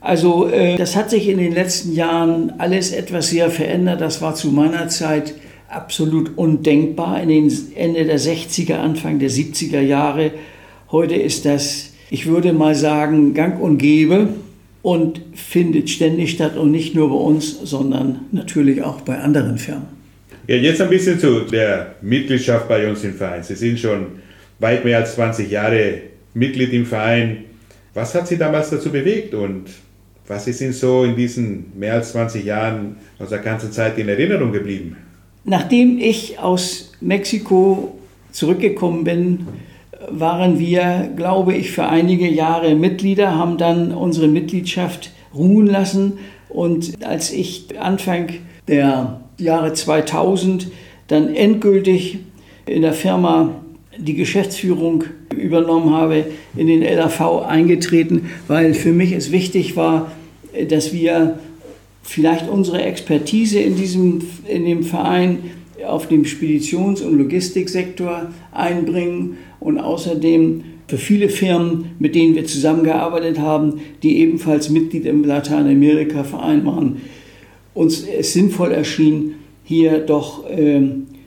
Also 0.00 0.48
äh, 0.48 0.76
das 0.76 0.96
hat 0.96 1.10
sich 1.10 1.28
in 1.28 1.38
den 1.38 1.52
letzten 1.52 1.94
Jahren 1.94 2.54
alles 2.58 2.92
etwas 2.92 3.30
sehr 3.30 3.50
verändert. 3.50 4.00
Das 4.00 4.22
war 4.22 4.34
zu 4.34 4.48
meiner 4.48 4.88
Zeit 4.88 5.34
absolut 5.68 6.36
undenkbar 6.36 7.22
in 7.22 7.28
den 7.28 7.52
Ende 7.76 8.04
der 8.04 8.18
60er, 8.18 8.76
Anfang 8.76 9.18
der 9.18 9.30
70er 9.30 9.80
Jahre. 9.80 10.32
Heute 10.90 11.14
ist 11.14 11.44
das, 11.44 11.92
ich 12.10 12.26
würde 12.26 12.52
mal 12.52 12.74
sagen, 12.74 13.34
gang 13.34 13.60
und 13.60 13.78
gäbe 13.78 14.30
und 14.82 15.20
findet 15.34 15.90
ständig 15.90 16.32
statt 16.32 16.56
und 16.56 16.70
nicht 16.70 16.94
nur 16.94 17.10
bei 17.10 17.16
uns, 17.16 17.60
sondern 17.62 18.22
natürlich 18.32 18.82
auch 18.82 19.02
bei 19.02 19.18
anderen 19.18 19.58
Firmen. 19.58 20.00
Ja, 20.46 20.56
jetzt 20.56 20.80
ein 20.80 20.88
bisschen 20.88 21.20
zu 21.20 21.40
der 21.40 21.94
Mitgliedschaft 22.00 22.66
bei 22.66 22.88
uns 22.88 23.04
im 23.04 23.14
Verein. 23.14 23.42
Sie 23.42 23.54
sind 23.54 23.78
schon 23.78 24.06
weit 24.58 24.84
mehr 24.84 24.98
als 24.98 25.14
20 25.14 25.50
Jahre 25.50 26.00
Mitglied 26.34 26.72
im 26.72 26.86
Verein. 26.86 27.44
Was 27.94 28.14
hat 28.14 28.26
Sie 28.26 28.38
damals 28.38 28.70
dazu 28.70 28.90
bewegt 28.90 29.34
und 29.34 29.66
was 30.30 30.46
ist 30.46 30.60
Ihnen 30.60 30.72
so 30.72 31.02
in 31.02 31.16
diesen 31.16 31.72
mehr 31.76 31.94
als 31.94 32.12
20 32.12 32.44
Jahren 32.44 32.96
aus 33.18 33.30
der 33.30 33.40
ganzen 33.40 33.72
Zeit 33.72 33.98
in 33.98 34.08
Erinnerung 34.08 34.52
geblieben? 34.52 34.96
Nachdem 35.44 35.98
ich 35.98 36.38
aus 36.38 36.92
Mexiko 37.00 37.98
zurückgekommen 38.30 39.02
bin, 39.02 39.46
waren 40.08 40.60
wir, 40.60 41.10
glaube 41.16 41.54
ich, 41.54 41.72
für 41.72 41.88
einige 41.88 42.28
Jahre 42.28 42.76
Mitglieder, 42.76 43.34
haben 43.34 43.58
dann 43.58 43.92
unsere 43.92 44.28
Mitgliedschaft 44.28 45.10
ruhen 45.34 45.66
lassen. 45.66 46.18
Und 46.48 47.04
als 47.04 47.32
ich 47.32 47.66
Anfang 47.80 48.28
der 48.68 49.20
Jahre 49.36 49.72
2000 49.72 50.68
dann 51.08 51.34
endgültig 51.34 52.20
in 52.66 52.82
der 52.82 52.92
Firma 52.92 53.56
die 53.98 54.14
Geschäftsführung 54.14 55.04
übernommen 55.34 55.90
habe, 55.92 56.24
in 56.54 56.68
den 56.68 56.82
LAV 56.82 57.42
eingetreten, 57.42 58.30
weil 58.46 58.74
für 58.74 58.92
mich 58.92 59.12
es 59.12 59.32
wichtig 59.32 59.76
war, 59.76 60.12
dass 60.68 60.92
wir 60.92 61.38
vielleicht 62.02 62.48
unsere 62.48 62.82
Expertise 62.82 63.60
in, 63.60 63.76
diesem, 63.76 64.22
in 64.48 64.64
dem 64.64 64.82
Verein 64.82 65.38
auf 65.86 66.08
dem 66.08 66.24
Speditions- 66.24 67.02
und 67.02 67.16
Logistiksektor 67.16 68.28
einbringen 68.52 69.38
und 69.60 69.78
außerdem 69.78 70.64
für 70.88 70.98
viele 70.98 71.28
Firmen, 71.28 71.92
mit 71.98 72.14
denen 72.14 72.34
wir 72.34 72.44
zusammengearbeitet 72.46 73.38
haben, 73.38 73.80
die 74.02 74.18
ebenfalls 74.18 74.70
Mitglied 74.70 75.06
im 75.06 75.24
Lateinamerika-Verein 75.24 76.66
waren, 76.66 76.96
uns 77.74 78.04
es 78.04 78.32
sinnvoll 78.32 78.72
erschien, 78.72 79.36
hier 79.62 80.00
doch 80.00 80.50
äh, 80.50 80.82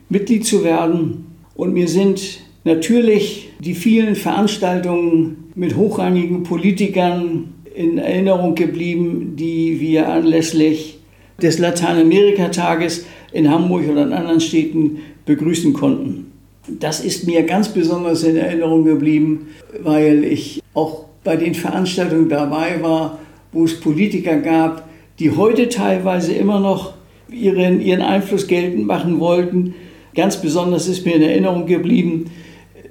Mitglied 0.10 0.46
zu 0.46 0.66
werden. 0.66 1.26
Und 1.56 1.74
mir 1.74 1.88
sind 1.88 2.42
natürlich 2.66 3.52
die 3.60 3.74
vielen 3.74 4.16
Veranstaltungen 4.16 5.46
mit 5.56 5.78
hochrangigen 5.78 6.44
Politikern 6.44 7.54
in 7.76 7.98
Erinnerung 7.98 8.56
geblieben, 8.56 9.36
die 9.36 9.80
wir 9.80 10.10
anlässlich 10.10 11.00
des 11.42 11.60
Lateinamerika-Tages 11.60 13.06
in 13.32 13.50
Hamburg 13.50 13.90
oder 13.90 14.04
in 14.04 14.14
anderen 14.14 14.40
Städten 14.40 15.00
begrüßen 15.26 15.74
konnten. 15.74 16.32
Das 16.68 17.04
ist 17.04 17.26
mir 17.28 17.44
ganz 17.44 17.70
besonders 17.70 18.24
in 18.24 18.38
Erinnerung 18.38 18.86
geblieben, 18.86 19.48
weil 19.82 20.24
ich 20.24 20.62
auch 20.74 21.06
bei 21.24 21.36
den 21.36 21.56
Veranstaltungen 21.56 22.30
dabei 22.30 22.82
war, 22.82 23.20
wo 23.52 23.66
es 23.66 23.80
Politiker 23.80 24.38
gab, 24.38 24.88
die 25.20 25.32
heute 25.32 25.70
teilweise 25.70 26.34
immer 26.34 26.60
noch 26.60 26.94
ihren, 27.30 27.82
ihren 27.82 28.02
Einfluss 28.02 28.48
geltend 28.48 28.86
machen 28.86 29.20
wollten. 29.20 29.76
Ganz 30.16 30.38
besonders 30.38 30.88
ist 30.88 31.06
mir 31.06 31.16
in 31.16 31.22
Erinnerung 31.22 31.66
geblieben, 31.66 32.26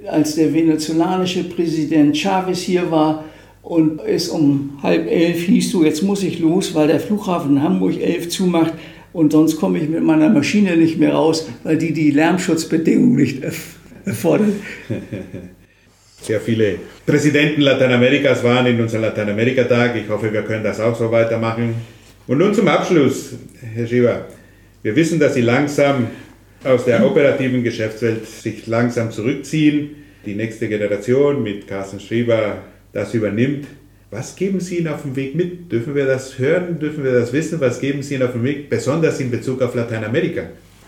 als 0.09 0.35
der 0.35 0.53
venezolanische 0.53 1.45
Präsident 1.45 2.17
Chavez 2.17 2.59
hier 2.59 2.91
war 2.91 3.23
und 3.63 4.01
es 4.05 4.27
um 4.27 4.77
halb 4.83 5.09
elf 5.09 5.43
hieß, 5.43 5.71
du, 5.71 5.83
jetzt 5.85 6.03
muss 6.03 6.21
ich 6.21 6.39
los, 6.39 6.75
weil 6.75 6.87
der 6.87 6.99
Flughafen 6.99 7.63
Hamburg 7.63 7.99
elf 7.99 8.29
zumacht 8.29 8.73
und 9.13 9.31
sonst 9.31 9.57
komme 9.57 9.79
ich 9.79 9.89
mit 9.89 10.03
meiner 10.03 10.29
Maschine 10.29 10.75
nicht 10.75 10.99
mehr 10.99 11.13
raus, 11.13 11.47
weil 11.63 11.77
die 11.77 11.93
die 11.93 12.11
Lärmschutzbedingungen 12.11 13.15
nicht 13.15 13.41
erfordert. 14.05 14.53
sehr 16.21 16.41
viele 16.41 16.75
Präsidenten 17.05 17.61
Lateinamerikas 17.61 18.43
waren 18.43 18.65
in 18.65 18.81
unserem 18.81 19.03
Lateinamerika-Tag. 19.03 19.95
Ich 19.95 20.09
hoffe, 20.09 20.31
wir 20.31 20.41
können 20.41 20.63
das 20.63 20.79
auch 20.79 20.97
so 20.97 21.09
weitermachen. 21.09 21.75
Und 22.27 22.37
nun 22.37 22.53
zum 22.53 22.67
Abschluss, 22.67 23.33
Herr 23.73 23.87
Schieber. 23.87 24.25
Wir 24.81 24.95
wissen, 24.95 25.19
dass 25.19 25.33
Sie 25.35 25.41
langsam 25.41 26.07
aus 26.65 26.85
der 26.85 27.05
operativen 27.05 27.63
Geschäftswelt 27.63 28.25
sich 28.25 28.67
langsam 28.67 29.11
zurückziehen. 29.11 29.95
Die 30.25 30.35
nächste 30.35 30.67
Generation 30.67 31.43
mit 31.43 31.67
Carsten 31.67 31.99
Schieber 31.99 32.57
das 32.93 33.13
übernimmt. 33.13 33.67
Was 34.11 34.35
geben 34.35 34.59
Sie 34.59 34.77
Ihnen 34.77 34.87
auf 34.87 35.01
dem 35.01 35.15
Weg 35.15 35.35
mit? 35.35 35.71
Dürfen 35.71 35.95
wir 35.95 36.05
das 36.05 36.37
hören? 36.37 36.79
Dürfen 36.79 37.03
wir 37.03 37.13
das 37.13 37.33
wissen? 37.33 37.59
Was 37.59 37.81
geben 37.81 38.03
Sie 38.03 38.13
Ihnen 38.13 38.23
auf 38.23 38.33
dem 38.33 38.43
Weg, 38.43 38.69
besonders 38.69 39.19
in 39.19 39.31
Bezug 39.31 39.61
auf 39.61 39.73
Lateinamerika? 39.73 40.43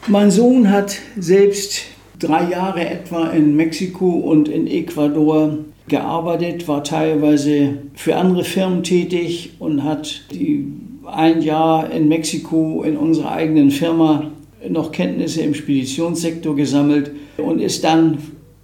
Mein 0.08 0.30
Sohn 0.30 0.70
hat 0.70 1.00
selbst 1.20 1.82
drei 2.20 2.52
Jahre 2.52 2.88
etwa 2.88 3.32
in 3.32 3.56
Mexiko 3.56 4.08
und 4.08 4.48
in 4.48 4.68
Ecuador 4.68 5.58
gearbeitet, 5.88 6.68
war 6.68 6.84
teilweise 6.84 7.80
für 7.96 8.16
andere 8.16 8.44
Firmen 8.44 8.84
tätig 8.84 9.54
und 9.58 9.84
hat 9.84 10.26
die 10.32 10.68
ein 11.06 11.42
Jahr 11.42 11.92
in 11.92 12.08
Mexiko 12.08 12.84
in 12.84 12.98
unserer 12.98 13.32
eigenen 13.32 13.72
Firma 13.72 14.32
noch 14.68 14.92
Kenntnisse 14.92 15.42
im 15.42 15.54
Speditionssektor 15.54 16.56
gesammelt 16.56 17.12
und 17.38 17.60
ist 17.60 17.84
dann 17.84 18.20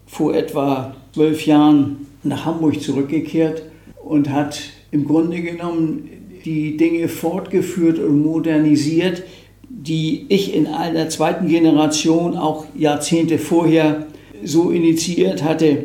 vor 0.05 0.35
etwa 0.35 0.95
zwölf 1.13 1.45
Jahren 1.45 2.07
nach 2.23 2.45
Hamburg 2.45 2.81
zurückgekehrt 2.81 3.63
und 4.03 4.29
hat 4.29 4.61
im 4.91 5.05
Grunde 5.05 5.41
genommen 5.41 6.09
die 6.45 6.77
Dinge 6.77 7.07
fortgeführt 7.07 7.99
und 7.99 8.21
modernisiert, 8.21 9.23
die 9.69 10.25
ich 10.29 10.53
in 10.53 10.67
einer 10.67 11.09
zweiten 11.09 11.47
Generation 11.47 12.35
auch 12.35 12.65
Jahrzehnte 12.75 13.37
vorher 13.37 14.07
so 14.43 14.71
initiiert 14.71 15.43
hatte. 15.43 15.83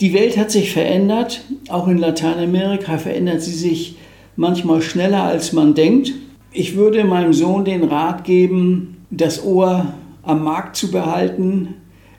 Die 0.00 0.14
Welt 0.14 0.36
hat 0.36 0.50
sich 0.50 0.72
verändert, 0.72 1.44
auch 1.68 1.86
in 1.86 1.98
Lateinamerika 1.98 2.98
verändert 2.98 3.42
sie 3.42 3.54
sich 3.54 3.96
manchmal 4.36 4.82
schneller 4.82 5.22
als 5.22 5.52
man 5.52 5.74
denkt. 5.74 6.12
Ich 6.52 6.74
würde 6.74 7.04
meinem 7.04 7.32
Sohn 7.32 7.64
den 7.64 7.84
Rat 7.84 8.24
geben, 8.24 8.96
das 9.10 9.44
Ohr 9.44 9.94
am 10.22 10.42
Markt 10.42 10.76
zu 10.76 10.90
behalten, 10.90 11.74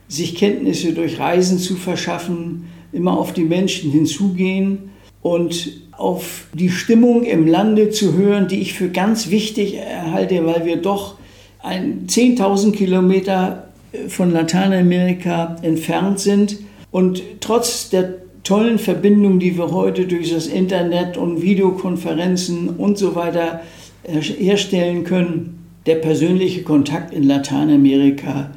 sich 0.08 0.36
Kenntnisse 0.36 0.94
durch 0.94 1.20
Reisen 1.20 1.58
zu 1.58 1.76
verschaffen, 1.76 2.66
immer 2.94 3.18
auf 3.18 3.34
die 3.34 3.44
Menschen 3.44 3.92
hinzugehen 3.92 4.92
und 5.22 5.72
auf 5.92 6.46
die 6.54 6.70
Stimmung 6.70 7.24
im 7.24 7.48
Lande 7.48 7.90
zu 7.90 8.14
hören, 8.14 8.48
die 8.48 8.62
ich 8.62 8.74
für 8.74 8.90
ganz 8.90 9.30
wichtig 9.30 9.76
erhalte, 9.76 10.46
weil 10.46 10.66
wir 10.66 10.78
doch 10.78 11.16
10.000 11.64 12.72
Kilometer 12.72 13.68
von 14.08 14.32
Lateinamerika 14.32 15.56
entfernt 15.62 16.20
sind 16.20 16.58
und 16.92 17.24
trotz 17.40 17.90
der 17.90 18.16
tollen 18.44 18.78
Verbindung, 18.78 19.40
die 19.40 19.58
wir 19.58 19.72
heute 19.72 20.06
durch 20.06 20.34
das 20.34 20.48
Internet 20.48 21.16
und 21.16 21.42
Videokonferenzen 21.42 22.70
und 22.70 22.98
so 22.98 23.16
weiter 23.16 23.62
herstellen 24.04 25.06
können, 25.06 25.66
der 25.86 25.96
persönliche 25.96 26.64
Kontakt 26.64 27.14
in 27.14 27.24
Lateinamerika 27.24 28.52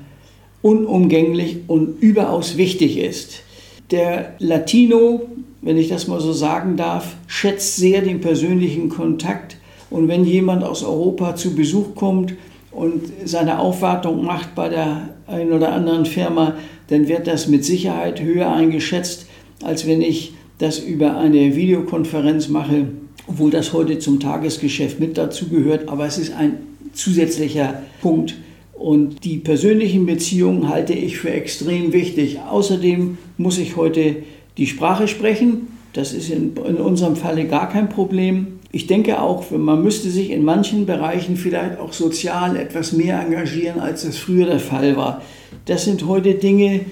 unumgänglich 0.63 1.59
und 1.69 2.03
überaus 2.03 2.57
wichtig 2.57 2.99
ist. 2.99 3.43
Der 3.91 4.35
Latino, 4.41 5.23
wenn 5.63 5.77
ich 5.77 5.89
das 5.89 6.09
mal 6.09 6.21
so 6.21 6.33
sagen 6.33 6.77
darf, 6.77 7.15
schätzt 7.29 7.77
sehr 7.77 8.03
den 8.03 8.21
persönlichen 8.21 8.89
Kontakt 8.89 9.57
und 9.91 10.09
wenn 10.09 10.25
jemand 10.25 10.65
aus 10.65 10.83
Europa 10.83 11.37
zu 11.37 11.55
Besuch 11.55 11.95
kommt 11.95 12.35
und 12.73 13.03
seine 13.25 13.61
Aufwartung 13.61 14.25
macht 14.25 14.55
bei 14.57 14.69
der 14.69 15.11
einen 15.29 15.53
oder 15.53 15.73
anderen 15.73 16.05
Firma, 16.05 16.55
dann 16.89 17.07
wird 17.07 17.27
das 17.29 17.47
mit 17.47 17.65
Sicherheit 17.65 18.21
höher 18.21 18.53
eingeschätzt, 18.53 19.27
als 19.63 19.87
wenn 19.87 20.03
ich 20.03 20.35
das 20.59 20.79
über 20.79 21.17
eine 21.17 21.55
Videokonferenz 21.55 22.49
mache, 22.49 22.89
obwohl 23.29 23.51
das 23.51 23.73
heute 23.73 23.99
zum 23.99 24.19
Tagesgeschäft 24.19 24.99
mit 24.99 25.17
dazu 25.17 25.49
gehört, 25.49 25.89
aber 25.89 26.07
es 26.07 26.19
ist 26.19 26.35
ein 26.35 26.59
zusätzlicher 26.93 27.83
Punkt. 28.01 28.35
Und 28.79 29.25
die 29.25 29.39
persönlichen 29.39 30.05
Beziehungen 30.05 30.69
halte 30.69 30.93
ich 30.93 31.19
für 31.19 31.31
extrem 31.31 31.93
wichtig. 31.93 32.41
Außerdem 32.41 33.17
muss 33.39 33.59
ich 33.59 33.77
heute 33.77 34.17
die 34.59 34.67
Sprache 34.67 35.09
sprechen. 35.09 35.69
Das 35.95 36.13
ist 36.13 36.31
in, 36.31 36.53
in 36.57 36.77
unserem 36.77 37.17
Falle 37.17 37.47
gar 37.47 37.71
kein 37.71 37.89
Problem. 37.89 38.59
Ich 38.73 38.87
denke 38.87 39.23
auch, 39.23 39.51
man 39.51 39.83
müsste 39.83 40.11
sich 40.11 40.31
in 40.31 40.45
manchen 40.45 40.85
Bereichen 40.85 41.37
vielleicht 41.37 41.79
auch 41.81 41.95
sozial 41.95 42.57
etwas 42.57 42.93
mehr 42.93 43.19
engagieren, 43.19 43.81
als 43.81 44.05
das 44.05 44.19
früher 44.19 44.45
der 44.45 44.61
Fall 44.61 44.97
war. 44.97 45.23
Das 45.65 45.85
sind 45.85 46.07
heute 46.07 46.35
Dinge, 46.35 46.83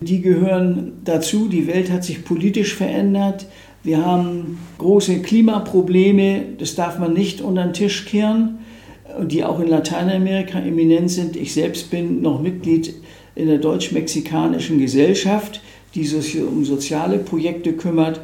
die 0.00 0.20
gehören 0.20 0.92
dazu. 1.04 1.48
Die 1.48 1.66
Welt 1.66 1.90
hat 1.90 2.04
sich 2.04 2.24
politisch 2.24 2.74
verändert. 2.74 3.46
Wir 3.82 4.06
haben 4.06 4.58
große 4.78 5.22
Klimaprobleme, 5.22 6.44
das 6.58 6.76
darf 6.76 7.00
man 7.00 7.14
nicht 7.14 7.40
unter 7.40 7.64
den 7.64 7.72
Tisch 7.72 8.04
kehren, 8.04 8.58
die 9.20 9.44
auch 9.44 9.60
in 9.60 9.68
Lateinamerika 9.68 10.58
eminent 10.58 11.10
sind. 11.10 11.36
Ich 11.36 11.52
selbst 11.52 11.90
bin 11.90 12.22
noch 12.22 12.40
Mitglied 12.40 12.94
in 13.34 13.48
der 13.48 13.58
deutsch-mexikanischen 13.58 14.78
Gesellschaft, 14.78 15.60
die 15.94 16.04
sich 16.04 16.40
um 16.40 16.64
soziale 16.64 17.18
Projekte 17.18 17.72
kümmert. 17.72 18.20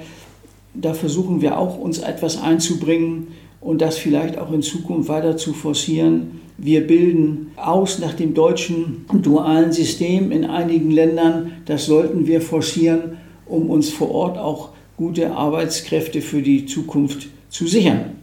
Da 0.75 0.95
versuchen 0.95 1.41
wir 1.41 1.59
auch, 1.59 1.79
uns 1.79 1.99
etwas 1.99 2.41
einzubringen 2.41 3.29
und 3.61 3.81
das 3.81 3.99
vielleicht 3.99 4.39
auch 4.39 4.53
in 4.53 4.63
Zukunft 4.63 5.09
weiter 5.09 5.37
zu 5.37 5.53
forcieren. 5.53 6.41
Wir 6.57 6.87
bilden 6.87 7.53
aus 7.57 7.99
nach 7.99 8.15
dem 8.15 8.35
deutschen 8.35 9.07
dualen 9.23 9.73
System 9.73 10.33
in 10.33 10.45
einigen 10.45 10.91
Ländern. 10.91 11.53
Das 11.67 11.87
sollten 11.87 12.27
wir 12.27 12.41
forcieren, 12.41 13.19
um 13.47 13.71
uns 13.71 13.91
vor 13.91 14.11
Ort 14.11 14.39
auch 14.39 14.71
gute 14.97 15.33
Arbeitskräfte 15.33 16.21
für 16.21 16.43
die 16.43 16.67
Zukunft 16.67 17.29
zu 17.49 17.67
sichern. 17.67 18.17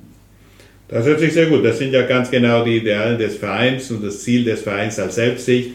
Das 0.87 1.05
hört 1.05 1.19
sich 1.19 1.33
sehr 1.33 1.47
gut. 1.47 1.65
Das 1.65 1.79
sind 1.79 1.93
ja 1.93 2.03
ganz 2.03 2.29
genau 2.29 2.63
die 2.63 2.77
Ideale 2.77 3.17
des 3.17 3.37
Vereins 3.37 3.89
und 3.89 4.03
das 4.03 4.23
Ziel 4.23 4.43
des 4.43 4.61
Vereins 4.61 4.99
als 4.99 5.15
Selbstsicht. 5.15 5.71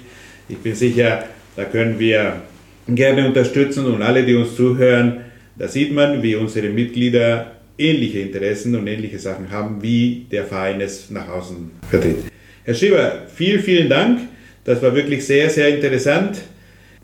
Ich 0.49 0.59
bin 0.59 0.75
sicher, 0.75 1.25
da 1.57 1.65
können 1.65 1.99
wir 1.99 2.43
gerne 2.89 3.27
unterstützen 3.27 3.87
und 3.87 4.03
alle, 4.03 4.25
die 4.25 4.35
uns 4.35 4.55
zuhören, 4.55 5.25
da 5.59 5.69
sieht 5.69 5.93
man, 5.93 6.23
wie 6.23 6.37
unsere 6.37 6.69
Mitglieder 6.69 7.53
ähnliche 7.77 8.21
Interessen 8.21 8.75
und 8.77 8.87
ähnliche 8.87 9.19
Sachen 9.19 9.51
haben, 9.51 9.83
wie 9.83 10.27
der 10.31 10.45
Verein 10.45 10.81
es 10.81 11.11
nach 11.11 11.29
außen 11.29 11.71
vertritt. 11.89 12.17
Herr 12.65 12.75
Schieber, 12.75 13.27
vielen, 13.35 13.63
vielen 13.63 13.89
Dank. 13.89 14.21
Das 14.65 14.83
war 14.83 14.95
wirklich 14.95 15.27
sehr, 15.27 15.51
sehr 15.51 15.69
interessant. 15.69 16.41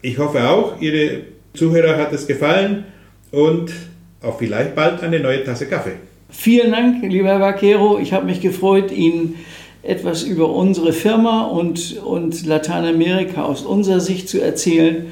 Ich 0.00 0.18
hoffe 0.18 0.48
auch, 0.48 0.80
Ihre 0.80 1.22
Zuhörer 1.54 1.96
hat 1.96 2.12
es 2.12 2.26
gefallen 2.26 2.84
und 3.30 3.72
auch 4.22 4.38
vielleicht 4.38 4.74
bald 4.74 5.02
eine 5.02 5.20
neue 5.20 5.42
Tasse 5.42 5.66
Kaffee. 5.66 5.96
Vielen 6.28 6.72
Dank, 6.72 7.02
lieber 7.02 7.28
Herr 7.28 7.40
Vaquero. 7.40 7.98
Ich 8.00 8.12
habe 8.12 8.26
mich 8.26 8.40
gefreut, 8.40 8.90
Ihnen 8.90 9.36
etwas 9.82 10.24
über 10.24 10.52
unsere 10.52 10.92
Firma 10.92 11.44
und, 11.44 11.98
und 12.04 12.44
Lateinamerika 12.44 13.44
aus 13.44 13.62
unserer 13.62 14.00
Sicht 14.00 14.28
zu 14.28 14.40
erzählen. 14.40 15.06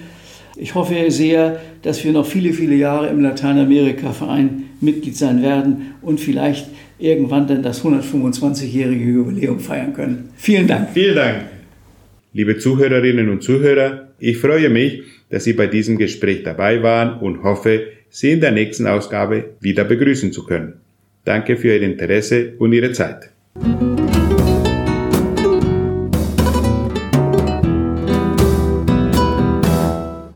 Ich 0.56 0.74
hoffe 0.74 1.10
sehr, 1.10 1.60
dass 1.82 2.04
wir 2.04 2.12
noch 2.12 2.26
viele, 2.26 2.52
viele 2.52 2.74
Jahre 2.74 3.08
im 3.08 3.20
Lateinamerika-Verein 3.20 4.64
Mitglied 4.80 5.16
sein 5.16 5.42
werden 5.42 5.94
und 6.02 6.20
vielleicht 6.20 6.68
irgendwann 6.98 7.46
dann 7.46 7.62
das 7.62 7.84
125-jährige 7.84 9.04
Jubiläum 9.04 9.60
feiern 9.60 9.94
können. 9.94 10.30
Vielen 10.36 10.66
Dank. 10.66 10.90
Vielen 10.92 11.16
Dank. 11.16 11.44
Liebe 12.32 12.58
Zuhörerinnen 12.58 13.28
und 13.30 13.42
Zuhörer, 13.42 14.08
ich 14.18 14.38
freue 14.38 14.68
mich, 14.68 15.02
dass 15.30 15.44
Sie 15.44 15.52
bei 15.52 15.66
diesem 15.66 15.98
Gespräch 15.98 16.42
dabei 16.42 16.82
waren 16.82 17.20
und 17.20 17.42
hoffe, 17.42 17.82
Sie 18.10 18.30
in 18.30 18.40
der 18.40 18.52
nächsten 18.52 18.86
Ausgabe 18.86 19.54
wieder 19.60 19.84
begrüßen 19.84 20.32
zu 20.32 20.44
können. 20.44 20.83
Danke 21.24 21.56
für 21.56 21.74
Ihr 21.74 21.82
Interesse 21.82 22.54
und 22.58 22.72
Ihre 22.72 22.92
Zeit. 22.92 23.30